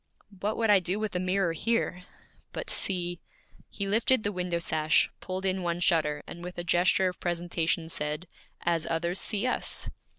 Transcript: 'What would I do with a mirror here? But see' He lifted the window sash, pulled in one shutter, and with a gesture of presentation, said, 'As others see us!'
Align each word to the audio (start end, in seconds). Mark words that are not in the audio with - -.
'What 0.39 0.57
would 0.57 0.71
I 0.71 0.79
do 0.79 0.99
with 0.99 1.15
a 1.15 1.19
mirror 1.19 1.53
here? 1.53 2.05
But 2.53 2.71
see' 2.71 3.19
He 3.69 3.87
lifted 3.87 4.23
the 4.23 4.31
window 4.31 4.57
sash, 4.57 5.11
pulled 5.19 5.45
in 5.45 5.61
one 5.61 5.79
shutter, 5.79 6.23
and 6.25 6.43
with 6.43 6.57
a 6.57 6.63
gesture 6.63 7.07
of 7.07 7.19
presentation, 7.19 7.87
said, 7.87 8.27
'As 8.63 8.87
others 8.87 9.19
see 9.19 9.45
us!' 9.45 9.91